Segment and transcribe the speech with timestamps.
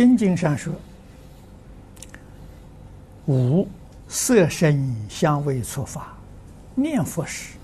[0.00, 0.72] 心经上说
[3.28, 3.68] ：“五
[4.08, 6.16] 色声香味触法，
[6.74, 7.58] 念佛时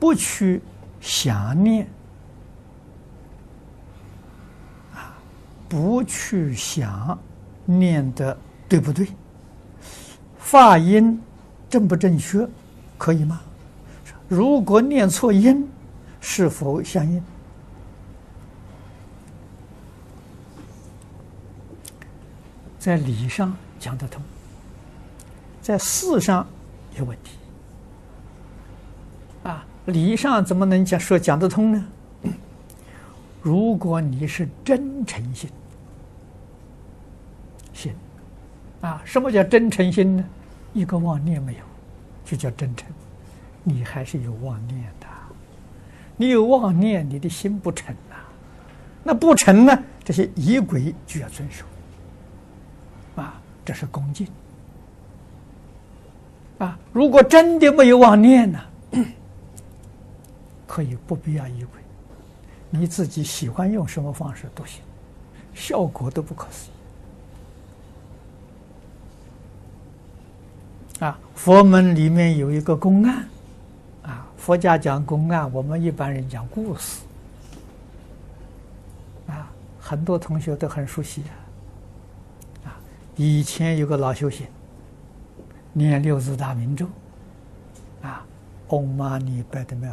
[0.00, 0.60] 不去
[1.00, 1.86] 想念
[4.92, 5.14] 啊，
[5.68, 7.16] 不去想
[7.64, 8.36] 念的
[8.68, 9.06] 对不对？
[10.40, 11.22] 发音
[11.68, 12.44] 正不正确？
[12.98, 13.40] 可以吗？
[14.26, 15.64] 如果念错音，
[16.20, 17.22] 是否相应？”
[22.80, 24.22] 在理上讲得通，
[25.60, 26.44] 在事上
[26.96, 27.36] 有问题。
[29.42, 31.86] 啊，理上怎么能讲说讲得通呢？
[33.42, 35.50] 如果你是真诚心，
[37.74, 37.92] 心，
[38.80, 40.24] 啊，什么叫真诚心呢？
[40.72, 41.60] 一个妄念没有，
[42.24, 42.88] 就叫真诚。
[43.62, 45.06] 你还是有妄念的，
[46.16, 48.16] 你有妄念，你的心不诚呐。
[49.04, 49.78] 那不诚呢？
[50.02, 51.66] 这些仪轨就要遵守。
[53.64, 54.26] 这是恭敬
[56.58, 56.78] 啊！
[56.92, 58.60] 如果真的没有妄念呢，
[60.66, 61.80] 可以不必要仪轨，
[62.68, 64.82] 你自己喜欢用什么方式都行，
[65.54, 66.68] 效果都不可思
[71.00, 71.18] 议啊！
[71.34, 73.26] 佛门里面有一个公案
[74.02, 77.00] 啊，佛家讲公案，我们一般人讲故事
[79.28, 81.32] 啊，很多同学都很熟悉啊。
[83.22, 84.46] 以前有个老修行，
[85.74, 86.86] 念六字大明咒，
[88.00, 88.24] 啊，
[88.66, 89.92] 唵嘛呢叭咪吽，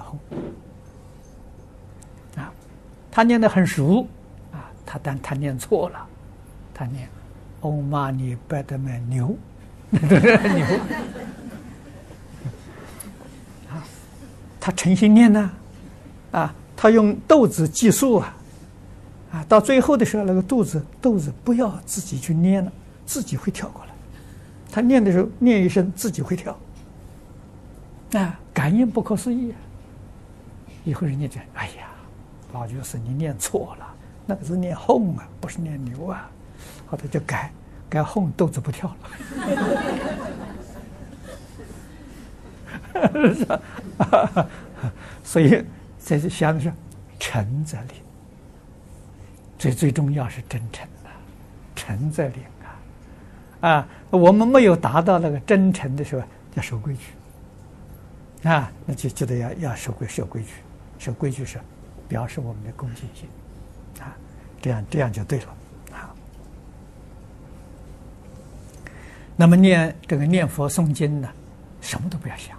[2.39, 2.53] 啊，
[3.11, 4.07] 他念得很熟，
[4.53, 6.07] 啊，他但他念错了，
[6.73, 7.09] 他念
[7.59, 9.35] 唵嘛呢叭咪牛，
[9.89, 9.99] 牛，
[13.69, 13.83] 啊，
[14.57, 15.51] 他诚心念呢，
[16.31, 18.33] 啊，他用豆子计数啊，
[19.33, 22.71] 啊，到最后的时候，那个豆子豆子不要自己去捏了。
[23.07, 23.91] 自己会跳过来，
[24.69, 26.55] 他念的时候念一声，自己会跳，
[28.11, 29.57] 啊，感应不可思议啊！
[30.83, 31.87] 以后人家讲：“哎呀，
[32.53, 33.95] 老居士你念错了，
[34.25, 36.29] 那个是念哄啊，不是念牛啊。”
[36.85, 37.51] 后来就改
[37.89, 38.93] 改哄，豆子不跳
[42.93, 44.49] 了。
[45.23, 45.63] 所以
[45.97, 46.71] 在这想的是
[47.19, 47.89] 诚则灵，
[49.57, 51.11] 最最重要是真诚啊，
[51.75, 52.43] 诚则灵。
[53.61, 56.23] 啊，我们没有达到那个真诚的时候，
[56.53, 60.49] 要守规矩，啊，那就就得要要守规守规矩，
[60.99, 61.59] 守规矩是
[62.07, 63.27] 表示我们的恭敬心，
[63.99, 64.15] 啊，
[64.61, 65.47] 这样这样就对了，
[65.93, 66.13] 啊。
[69.35, 71.27] 那么念这个念佛诵经呢，
[71.81, 72.57] 什么都不要想，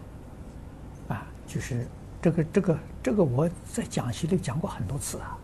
[1.06, 1.86] 啊，就是
[2.20, 5.38] 这个这个这个我在讲习里讲过很多次啊，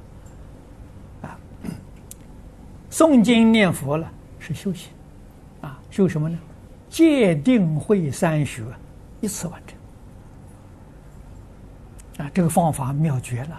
[1.22, 1.38] 啊，
[2.91, 4.10] 诵经念佛了
[4.41, 4.91] 是修行。
[5.64, 6.38] 啊，修什么呢？
[6.91, 8.62] 戒定慧三学
[9.22, 9.78] 一次完成。
[12.25, 13.58] 啊，这个方法妙绝了，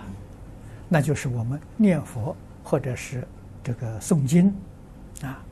[0.87, 3.27] 那就是我们念佛或者是
[3.63, 4.53] 这个诵经，
[5.23, 5.43] 啊，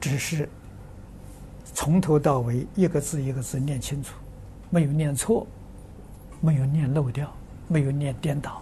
[0.00, 0.48] 只是
[1.72, 4.14] 从头到尾一个字一个字念清楚，
[4.68, 5.46] 没有念错，
[6.40, 7.32] 没有念漏掉，
[7.68, 8.60] 没有念颠倒。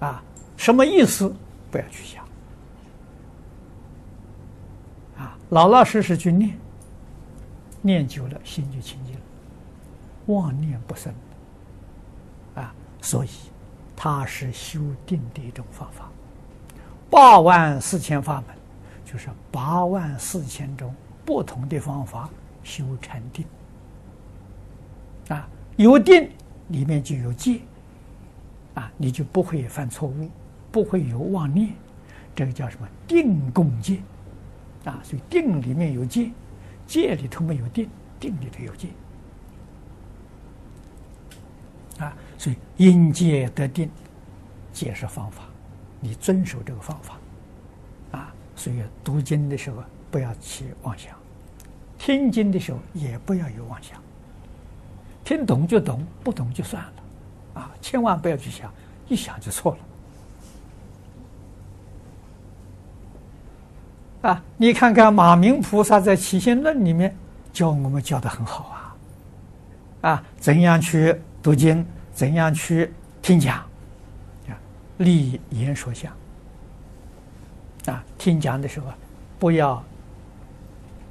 [0.00, 0.24] 啊，
[0.56, 1.32] 什么意思？
[1.70, 2.21] 不要去想。
[5.52, 6.56] 老老实实去念，
[7.82, 9.20] 念久了心就清净了，
[10.26, 11.12] 妄念不生，
[12.54, 13.28] 啊，所以
[13.94, 16.08] 它是修定的一种方法。
[17.10, 18.56] 八万四千法门，
[19.04, 22.30] 就是八万四千种不同的方法
[22.64, 23.44] 修禅定。
[25.28, 25.46] 啊，
[25.76, 26.30] 有定
[26.68, 27.60] 里面就有戒，
[28.72, 30.30] 啊，你就不会犯错误，
[30.70, 31.74] 不会有妄念，
[32.34, 32.88] 这个叫什么？
[33.06, 33.98] 定共戒。
[34.84, 36.30] 啊，所以定里面有戒，
[36.86, 37.88] 戒里头没有定，
[38.18, 38.88] 定里头有戒。
[41.98, 43.88] 啊，所以因戒得定，
[44.72, 45.44] 戒是方法，
[46.00, 47.18] 你遵守这个方法。
[48.10, 51.16] 啊，所以读经的时候不要起妄想，
[51.98, 54.02] 听经的时候也不要有妄想。
[55.24, 56.92] 听懂就懂，不懂就算了。
[57.54, 58.72] 啊，千万不要去想，
[59.06, 59.78] 一想就错了。
[64.22, 67.12] 啊，你看看马明菩萨在《起信论》里面
[67.52, 68.94] 教我们教得很好
[70.00, 71.84] 啊，啊，怎样去读经，
[72.14, 73.56] 怎样去听讲，
[74.48, 74.54] 啊，
[74.98, 76.12] 立言说相，
[77.86, 78.86] 啊，听讲的时候
[79.40, 79.82] 不要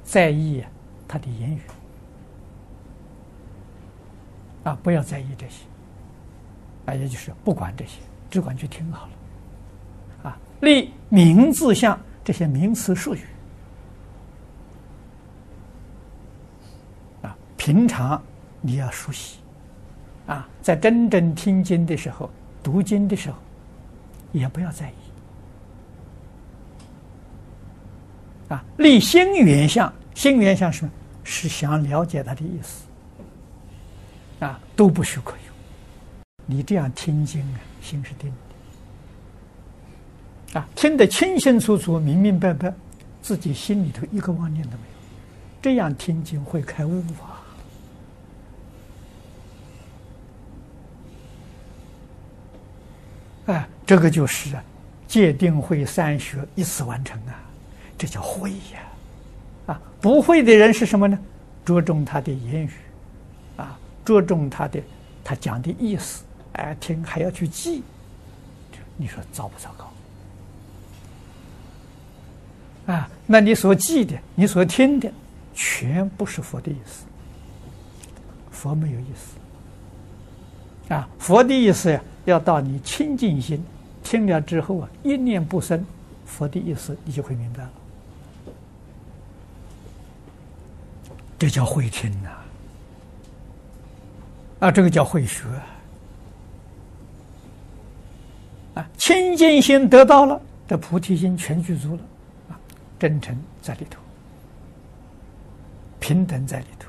[0.02, 0.64] 在意
[1.06, 1.60] 他的言语，
[4.64, 5.64] 啊，不要在意这些，
[6.86, 7.98] 啊，也就是不管这些，
[8.30, 12.00] 只管去听好了，啊，立名字相。
[12.24, 13.20] 这些名词术语
[17.22, 18.22] 啊，平常
[18.60, 19.38] 你要熟悉
[20.26, 22.30] 啊，在真正听经的时候、
[22.62, 23.36] 读经的时候，
[24.30, 24.94] 也不要在意
[28.48, 28.64] 啊。
[28.76, 30.92] 立心原相，心原相是什么？
[31.24, 32.84] 是想了解他的意思
[34.44, 35.40] 啊，都不许可用。
[36.46, 38.36] 你这样听经啊，心是定的。
[40.54, 42.72] 啊，听得清清楚楚、明明白白，
[43.22, 44.98] 自己心里头一个妄念都没有，
[45.62, 47.40] 这样听经会开悟啊！
[53.46, 54.62] 哎，这个就是啊，
[55.08, 57.40] 戒定慧三学一次完成啊，
[57.96, 59.72] 这叫慧呀！
[59.72, 61.18] 啊，不会的人是什么呢？
[61.64, 62.70] 着重他的言语，
[63.56, 64.78] 啊，着重他的
[65.24, 67.82] 他讲的意思，哎，听还要去记，
[68.98, 69.90] 你说糟不糟糕？
[72.92, 75.10] 啊，那你所记的，你所听的，
[75.54, 77.06] 全不是佛的意思。
[78.50, 80.94] 佛没有意思。
[80.94, 83.64] 啊，佛的意思呀，要到你清净心
[84.02, 85.82] 听了之后啊，一念不生，
[86.26, 87.70] 佛的意思你就会明白了。
[91.38, 92.28] 这叫会听呐。
[94.58, 95.44] 啊，这个叫会学。
[98.74, 100.38] 啊，清净心得到了，
[100.68, 102.00] 这菩提心全具足了。
[103.02, 103.98] 真诚在里头，
[105.98, 106.88] 平等在里头，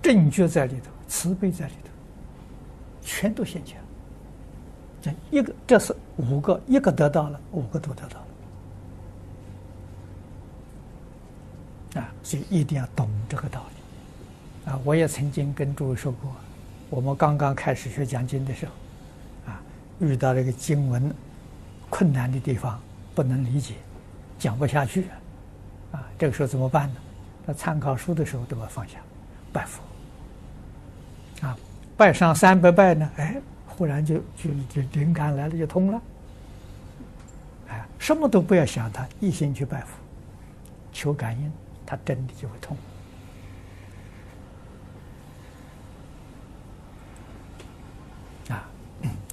[0.00, 1.90] 正觉在里头，慈悲在里头，
[3.02, 3.80] 全都现前。
[5.02, 8.20] 这一个，这是五个，一个得到了，五个都得到
[11.94, 12.02] 了。
[12.02, 14.70] 啊，所以一定要懂这个道理。
[14.70, 16.30] 啊，我也曾经跟诸位说过，
[16.88, 18.72] 我们刚刚开始学讲经的时候，
[19.50, 19.60] 啊，
[19.98, 21.12] 遇到这个经文
[21.90, 22.80] 困难的地方，
[23.12, 23.74] 不能理解，
[24.38, 25.06] 讲不下去。
[26.22, 27.00] 这个时候怎么办呢？
[27.44, 29.00] 那参考书的时候都要放下，
[29.52, 29.82] 拜佛。
[31.44, 31.58] 啊，
[31.96, 36.00] 拜上三百拜呢，哎，忽然就就就灵感来了，就通了。
[37.70, 39.88] 哎，什么都不要想他，一心去拜佛，
[40.92, 41.52] 求感应，
[41.84, 42.76] 他真的就会通。
[48.48, 48.64] 啊，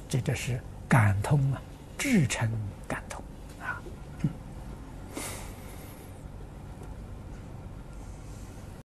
[0.09, 1.61] 这就是感通啊，
[1.99, 2.49] 至诚
[2.87, 2.99] 感。